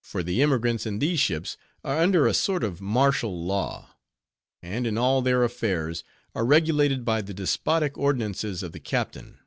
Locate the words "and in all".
4.62-5.20